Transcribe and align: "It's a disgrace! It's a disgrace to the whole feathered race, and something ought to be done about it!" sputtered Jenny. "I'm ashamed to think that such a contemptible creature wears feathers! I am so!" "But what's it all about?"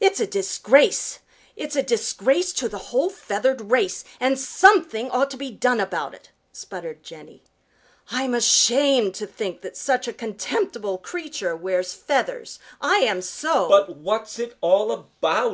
"It's 0.00 0.18
a 0.18 0.26
disgrace! 0.26 1.18
It's 1.54 1.76
a 1.76 1.82
disgrace 1.82 2.54
to 2.54 2.70
the 2.70 2.78
whole 2.88 3.10
feathered 3.10 3.70
race, 3.70 4.02
and 4.18 4.40
something 4.40 5.10
ought 5.10 5.30
to 5.32 5.36
be 5.36 5.50
done 5.50 5.78
about 5.78 6.14
it!" 6.14 6.30
sputtered 6.54 7.02
Jenny. 7.02 7.42
"I'm 8.10 8.32
ashamed 8.32 9.14
to 9.16 9.26
think 9.26 9.60
that 9.60 9.76
such 9.76 10.08
a 10.08 10.14
contemptible 10.14 10.96
creature 10.96 11.54
wears 11.54 11.92
feathers! 11.92 12.58
I 12.80 13.00
am 13.00 13.20
so!" 13.20 13.68
"But 13.68 13.94
what's 13.96 14.38
it 14.38 14.56
all 14.62 14.90
about?" 14.90 15.46